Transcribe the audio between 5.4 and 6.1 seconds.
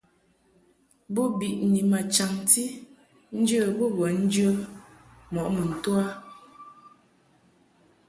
mun to a.